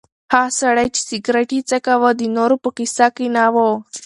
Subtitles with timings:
[0.33, 3.57] هغه سړی چې سګرټ یې څکاوه د نورو په کیسه کې نه و.